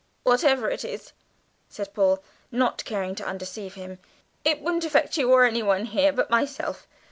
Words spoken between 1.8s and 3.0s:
Paul, not